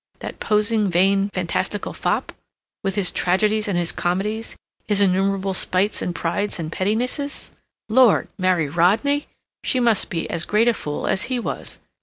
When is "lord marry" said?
7.87-8.67